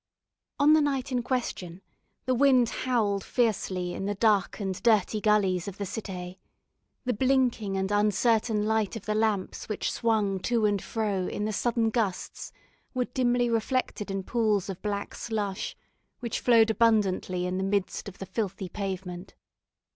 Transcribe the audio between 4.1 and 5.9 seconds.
dark and dirty gullies of the